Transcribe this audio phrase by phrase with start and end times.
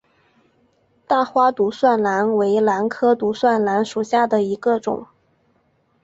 [1.05, 5.05] 大花独蒜兰为兰科独蒜兰属下的一个种。